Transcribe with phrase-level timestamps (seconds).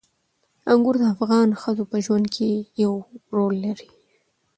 [0.71, 2.49] انګور د افغان ښځو په ژوند کې
[2.83, 2.93] یو
[3.35, 3.89] رول لري.